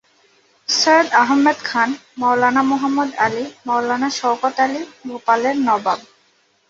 [0.69, 1.89] সৈয়দ আহমদ খান,
[2.17, 5.99] মাওলানা মুহাম্মদ আলি, মাওলানা শওকত আলি, ভোপালের নবাব।